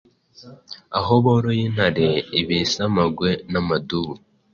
aho 0.99 1.13
boroye 1.23 1.61
intare, 1.67 2.07
ibisamagwe 2.39 3.29
n’amadubu 3.51 4.13